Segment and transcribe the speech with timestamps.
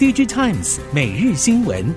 [0.00, 1.94] DigiTimes 每日新闻，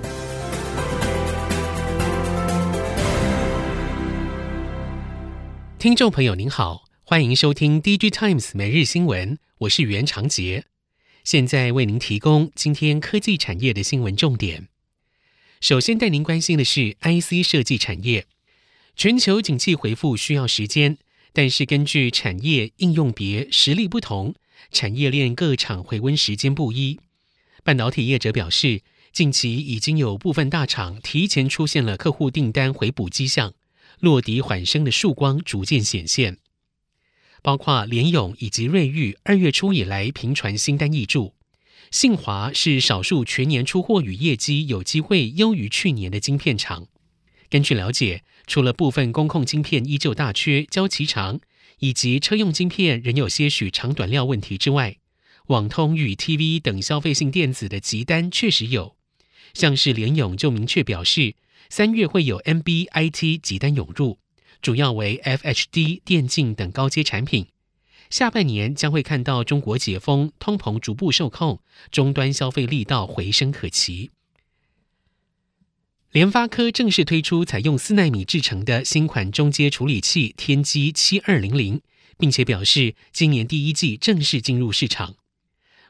[5.78, 10.66] 听众朋友您好，欢迎收听 DigiTimes 每日新闻，我是袁长杰，
[11.24, 14.68] 现在为您提供今天科技产业的新闻重点。
[15.62, 18.26] 首先带您关心的是 IC 设计产业，
[18.94, 20.98] 全球景气回复需要时间，
[21.32, 24.34] 但是根据产业应用别实力不同，
[24.70, 27.00] 产业链各厂回温时间不一。
[27.64, 33.54] 半导体业者表示，近期已经有部分大厂提前出现了客户订单回补迹象，
[34.00, 36.36] 落底缓升的曙光逐渐显现。
[37.40, 41.34] 包括联咏以及瑞昱二月初以来频传新单挹注，
[41.90, 46.88] 信华是少数全年出货与业绩有机会优于去年的晶片厂。
[47.48, 51.40] 根据了解，除了部分工控晶片依旧大缺、交期长，
[51.78, 54.98] 以及车用晶片仍有些许长短料问题之外，
[55.48, 58.96] 网通与 TV 等消费性电子的急单确实有，
[59.52, 61.34] 像是联咏就明确表示，
[61.68, 64.18] 三月会有 MBIT 急单涌入，
[64.62, 67.48] 主要为 FHD 电竞等高阶产品。
[68.08, 74.12] 下半年将会看到中国解封，通膨逐步受控，终端消费力道回升可期。
[76.12, 81.82] 联发科正式推出采用四纳米制程的新款中阶处理器天玑七二零零，
[82.16, 85.16] 并且表示今年第一季正式进入市场。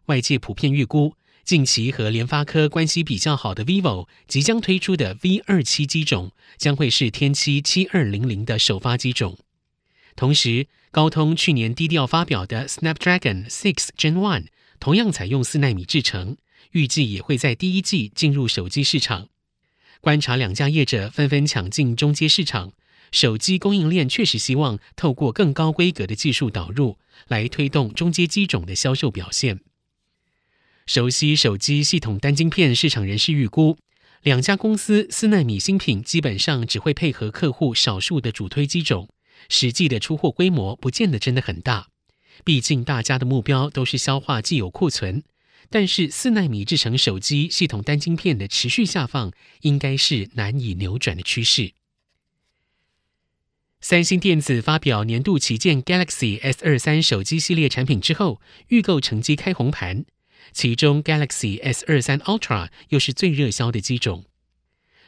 [0.07, 9.39] 外界普遍预估，近期和联发科关系比较好的 vivo 即将推出的 V 二七机种，将会是天玑七二零零的首发机种。
[10.15, 14.47] 同时，高通去年低调发表的 Snapdragon 6 Gen One
[14.79, 16.37] 同样采用四纳米制程，
[16.73, 19.29] 预计也会在第一季进入手机市场。
[20.01, 22.73] 观察两家业者纷纷抢进中阶市场，
[23.11, 29.61] 手机供应链确实希望透过更高规格的技术导入，来推动中阶机种的销售表现。
[30.87, 33.79] 熟悉手机系统单晶片市场人士预估，
[34.23, 39.09] 两家公司四奈米新品基本上只会配合客户少数的主推机种，
[39.49, 41.89] 实际的出货规模不见得真的很大。
[42.45, 45.23] 毕竟大家的目标都是消化既有库存，
[45.71, 51.73] 但是四纳米制成手机系统单晶片的持续下放，应该是难以扭转的趋势。
[53.81, 60.05] 三星电子发表年度旗舰 Galaxy S 二三手机系列产品之后，预购成绩开红盘。
[60.53, 64.25] 其中，Galaxy S 二三 Ultra 又是最热销的机种。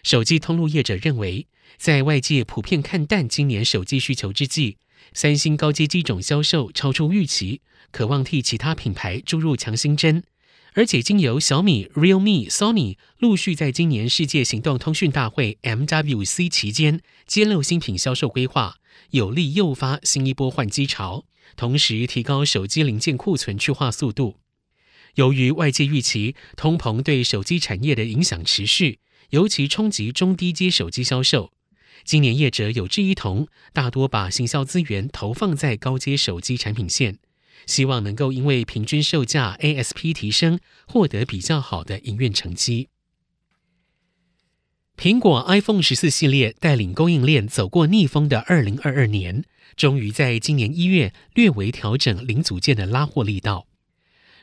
[0.02, 4.76] 手机通路业者认为，在外界普遍看淡今年手机需求之际，
[5.12, 7.60] 三星高阶机种销售超出预期，
[7.90, 10.22] 渴望替其他品牌注入强心针。
[10.74, 18.76] 而且，经由小米、Realme、Sony 陆续在今年世界行动通讯大会 MWC 期间揭露新品销售规划，
[19.10, 21.24] 有力诱发新一波换机潮，
[21.56, 24.36] 同时提高手机零件库存去化速度。
[25.14, 28.98] 由于外界预期通膨对手机产业的影响持续，
[29.30, 31.52] 尤其冲击中低阶手机销售，
[32.04, 37.18] 今年业者有志一同，大多把行销资源投放在高阶手机产品线，
[37.66, 42.88] 希望能够因为平均售价 ASP 提升，获得比较好的营运成绩。
[44.96, 49.44] 苹果 iPhone 十四系列带领供应链走过逆风的二零二二年，
[49.76, 53.66] 终于在今年一月略微调整零组件的拉货力道。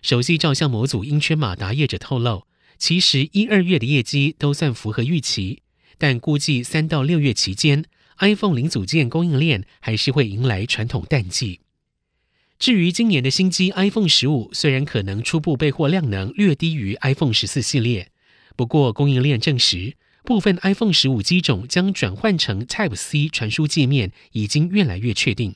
[0.03, 2.45] 首席照相模组英圈马达业者透露，
[2.77, 5.61] 其实一二月的业绩都算符合预期，
[5.97, 7.85] 但估计三到六月期间
[8.17, 11.61] ，iPhone 零组件供应链还是会迎来传统淡季。
[12.59, 18.11] 至于今年的新机 iPhone 十五，虽然可能初步备货量能略低于 iPhone 十四系列，
[18.57, 25.55] 不过供应链证实，部分 iPhone 十五机种将转换成 Type C 传输界面，已经越来越确定。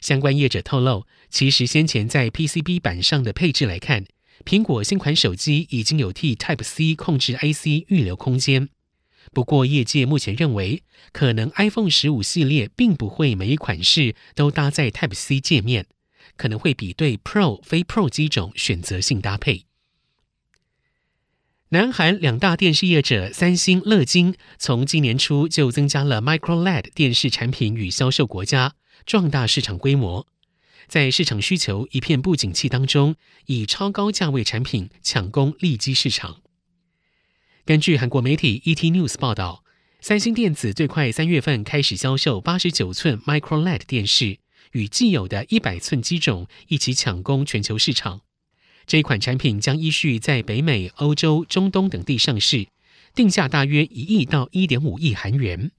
[0.00, 4.04] 相关业者透露，其实先前在 PCB 板上的配置来看，
[4.44, 8.68] 苹果新款手机已经有替 Type C 控制 IC 预留空间。
[9.32, 10.82] 不过，业界目前认为，
[11.12, 15.86] 可能 iPhone 十五系列并不会每一款式都搭载 Type C 界面，
[16.36, 19.64] 可能会比对 Pro 非 Pro 机种选择性搭配。
[21.70, 28.74] 南韩两大电视业者三星、乐金，从今年初就增加了 Micro LED 电视产品与销售国家。
[29.04, 30.26] 壮大市场规模，
[30.88, 33.16] 在市场需求一片不景气当中，
[33.46, 36.42] 以超高价位产品抢攻利基市场。
[37.64, 39.64] 根据韩国媒体 ET News 报道，
[40.00, 44.38] 三星电子最快三月份开始销售八十九寸 Micro LED 电视，
[44.72, 48.20] 与既有的一百寸机种一起抢攻全球市场。
[48.86, 52.68] 这一款产品将依序在北美、欧洲、中东等地上市，
[53.16, 55.72] 定价大约一亿到一点五亿韩元。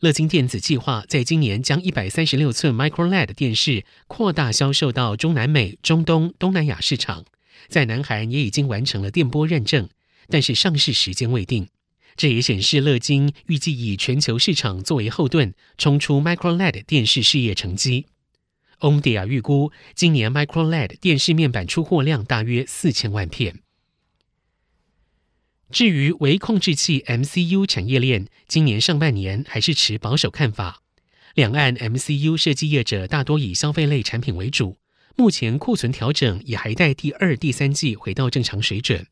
[0.00, 7.26] 乐金电子计划在今年将一百三十六寸 Micro LED 电视扩大销售到中南美、中东、东南亚市场，
[7.68, 9.90] 在南韩也已经完成了电波认证，
[10.30, 11.68] 但是上市时间未定。
[12.16, 18.06] 这也显示乐金预计以全球市场作为后盾，冲出 Micro LED 电视事业成绩。
[18.78, 23.60] Omdia 预估今年 Micro LED 电视面板出货量大约四千万片。
[25.72, 30.82] 至于微控制器 MCU 产业链，今年上半年还是持保守看法。
[31.34, 34.78] 两岸 MCU 设计业者大多以消费类产品为主，
[35.16, 39.06] 目前库存调整也还待第二、第三季回到正常水准。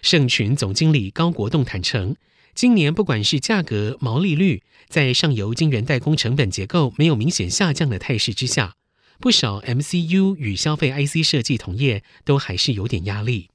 [0.00, 2.16] 盛群总经理高国栋坦承，
[2.54, 8.74] 今年不管是价格、毛利率，在上游晶圆代工成本结构没有明显下降的态势之下，
[9.20, 13.50] 不少 MCU 与消费 IC 设计同业都还是有点压力。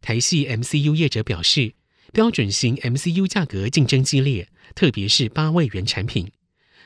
[0.00, 1.74] 台系 MCU 业者表示，
[2.12, 6.30] 标准型 MCU 价格竞争激烈，特别是八位元产品。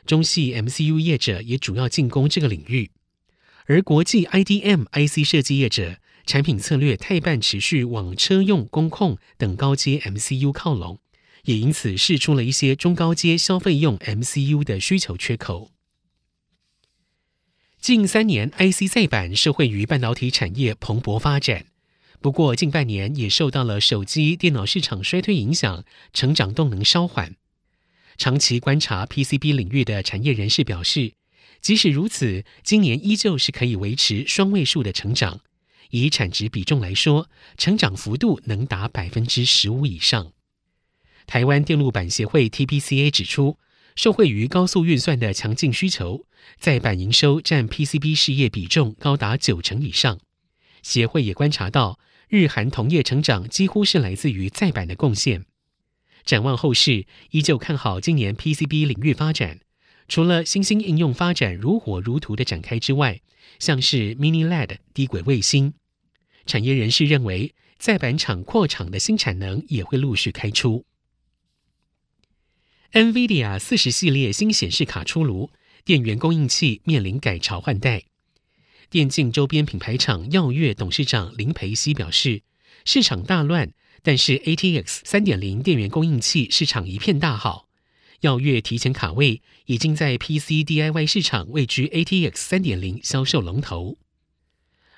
[0.04, 2.90] 中系 MCU 业者也主要进攻这个领域，
[3.66, 10.98] 而国际 IDM IC 设计业者产品策略太半持续往车用、工控等高阶 MCU 靠拢，
[11.44, 15.70] 也因此试出了一些中高阶消费用 MCU 的需求缺口。
[17.80, 21.66] 近三年 IC 载板社会与半导体产业蓬勃发展。
[22.22, 27.34] 不过，近半年也受到了手机、电脑市场衰退影响，成长动能稍缓。
[28.16, 31.14] 长期观察 PCB 领域的产业人士表示，
[31.60, 35.40] 即使如此，今年依旧是可以维持双位数的成长。
[35.90, 37.28] 以产值比重来说，
[37.58, 40.30] 成长幅度能达百分之十五以上。
[41.26, 43.58] 台湾电路板协会 TPCA 指出，
[43.96, 46.24] 受惠于高速运算的强劲需求，
[46.60, 50.20] 在板营收占 PCB 事业比重高达九成以上。
[50.82, 51.98] 协会也观察到，
[52.32, 55.44] 日韩同业成长几乎是来自于再板的贡献。
[56.24, 59.60] 展望后市，依旧看好今年 PCB 领域发展。
[60.08, 63.20] 除了新兴应用发展如火如荼的展开之外，
[63.58, 65.74] 像是 Mini LED 低轨卫星，
[66.46, 70.86] 产业人士认为，再板厂扩厂的新产能也会陆续开出。
[72.92, 75.50] NVIDIA 四十系列新显示卡出炉，
[75.84, 78.04] 电源供应器面临改朝换代。
[78.92, 82.42] 电竞周边品牌厂耀月董事长林培熙表示
[82.84, 83.72] ：“市场大乱，
[84.02, 87.68] 但是 ATX 三点零电源供应器市场一片大好。
[88.20, 93.96] 耀月提前卡位，已经在 PC DIY 市场位居 ATX 三点零销售龙头。”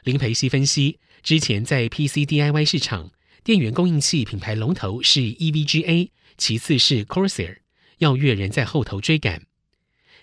[0.03, 3.13] 林培熙分析，之前在 PC DIY 市场，
[3.45, 7.59] 电源供应器品牌龙头是 EVGA，其次是 Corsair，
[7.99, 9.47] 耀月仍在后头追赶。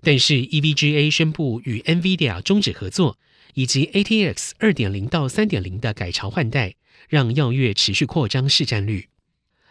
[0.01, 3.17] 但是 EVGA 宣布与 NVIDIA 终止合作。
[3.53, 6.75] 以及 ATX 二点零到三点零的改朝换代，
[7.09, 9.09] 让耀月持续扩张市占率。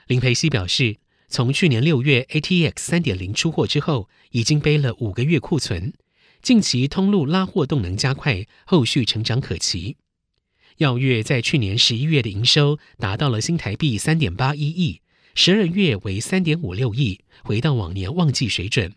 [0.06, 0.97] 林培熙表示，
[1.29, 5.93] 从去年六月 ATX 三点零出货之后，已经背了五个月库存，
[6.43, 9.97] 近期通路拉货动能加快，后续成长可期。
[10.79, 15.03] 耀月在去年十一月的营收达到了新台币三点八一亿，
[15.35, 18.94] 十二月为三点五六亿，回到往年旺季水准。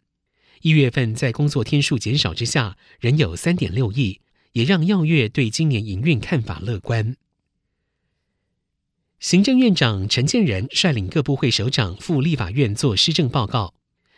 [0.62, 4.22] 一月份在工作天数减少之下，仍有三点六亿。
[4.54, 7.16] 也让耀月对今年营运看法乐观。
[9.20, 13.74] 行政院长陈建仁率领各部会首长赴立法院做施政报告。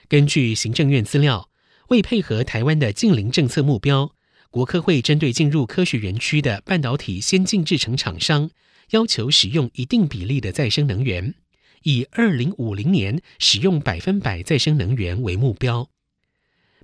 [0.08, 1.50] 根据行政院资料，
[1.90, 4.14] 为配合台湾的近零政策目标，
[4.50, 8.50] 国科会针对进入科学园区的半导体先进制程厂商，
[8.92, 11.36] 要求使用一定比例的再生能源，
[11.83, 15.90] 以二零五零年使用百分百再生能源为目标。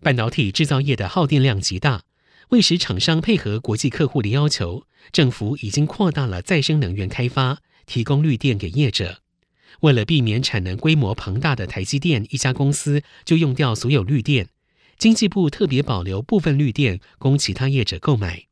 [0.02, 2.04] 半导体制造业的耗电量极大。
[2.52, 9.22] 为使厂商配合国际客户的要求，政府已经扩大了再生能源开发，提供绿电给业者。
[9.80, 14.50] 为了避免产能规模庞大的台积电一家公司就用掉所有绿电，
[14.98, 18.48] 经济部特别保留部分绿电供其他业者购买。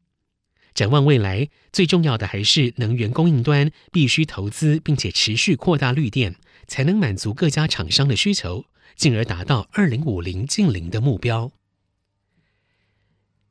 [0.74, 6.36] 展望未来，最重要的还是能源供应端必须投资，并且持续扩大绿电，
[6.68, 8.64] 才能满足各家厂商的需求，
[8.96, 11.52] 进而达到二零五零净零的目标。